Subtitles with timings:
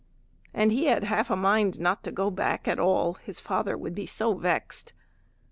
[0.51, 3.93] And he had half a mind not to go back at all, his father would
[3.93, 4.93] be so vexed.